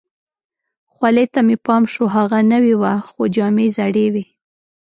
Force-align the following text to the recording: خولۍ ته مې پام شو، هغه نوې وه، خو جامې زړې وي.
خولۍ 0.93 1.25
ته 1.33 1.39
مې 1.47 1.55
پام 1.65 1.83
شو، 1.93 2.03
هغه 2.15 2.39
نوې 2.51 2.73
وه، 2.81 2.93
خو 3.09 3.21
جامې 3.35 3.67
زړې 3.77 4.05
وي. 4.13 4.25